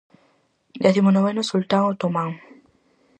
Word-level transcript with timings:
Décimo 0.83 1.09
noveno 1.11 1.41
sultán 1.51 1.83
otomán. 1.93 2.29